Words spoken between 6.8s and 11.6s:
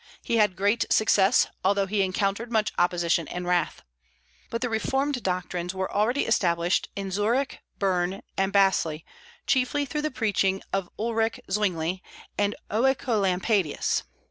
in Zurich, Berne, and Basle, chiefly through the preaching of Ulrich